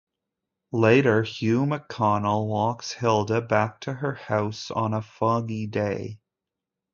Later, 0.73 1.21
Hugh 1.21 1.67
MacConnell 1.67 2.47
walks 2.47 2.91
Hilda 2.91 3.39
back 3.39 3.79
to 3.81 3.93
her 3.93 4.15
house 4.15 4.71
on 4.71 4.95
a 4.95 5.01
foggy 5.03 5.67
day. 5.67 6.19